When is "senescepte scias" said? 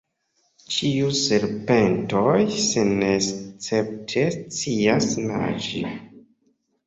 2.63-5.11